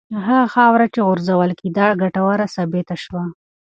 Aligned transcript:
هغه 0.27 0.37
خاوره 0.53 0.87
چې 0.93 0.99
غورځول 1.07 1.51
کېده 1.59 1.85
ګټوره 2.01 2.45
ثابته 2.55 2.95
شوه. 3.03 3.23